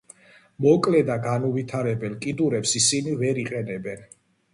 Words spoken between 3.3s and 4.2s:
იყენებენ.